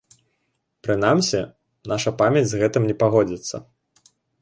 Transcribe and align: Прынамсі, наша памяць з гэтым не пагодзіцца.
Прынамсі, 0.87 1.43
наша 1.93 2.15
памяць 2.25 2.45
з 2.55 2.65
гэтым 2.65 2.83
не 2.91 2.99
пагодзіцца. 3.07 3.67